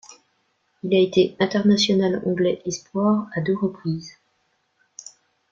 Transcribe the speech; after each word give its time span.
Il 0.81 0.95
a 0.95 0.99
été 0.99 1.35
international 1.39 2.23
anglais 2.25 2.59
espoirs 2.65 3.27
à 3.35 3.41
deux 3.41 3.55
reprises. 3.55 4.17